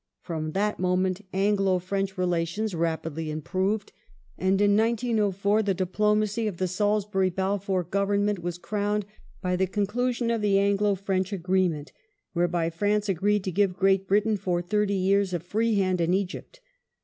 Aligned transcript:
From 0.23 0.53
that 0.53 0.79
moment 0.79 1.21
Anglo 1.31 1.77
French 1.77 2.17
relations 2.17 2.73
rapidly 2.73 3.29
improved, 3.29 3.91
and 4.35 4.59
in 4.59 4.75
1904 4.75 5.61
the 5.61 5.75
diplomacy 5.75 6.47
of 6.47 6.57
the 6.57 6.67
Salisbury 6.67 7.29
Balfour 7.29 7.83
Government 7.83 8.39
was 8.39 8.57
crowned 8.57 9.05
by 9.43 9.55
the 9.55 9.67
conclusion 9.67 10.31
of 10.31 10.41
the 10.41 10.57
Anglo 10.57 10.95
French 10.95 11.31
Agreement, 11.31 11.91
whereby 12.33 12.71
France 12.71 13.09
agreed 13.09 13.43
to 13.43 13.51
give 13.51 13.77
Great 13.77 14.07
Britain 14.07 14.37
for 14.37 14.59
thirty 14.59 14.95
years 14.95 15.35
a 15.35 15.39
free 15.39 15.75
hand 15.75 16.01
in 16.01 16.15
Egypt. 16.15 16.61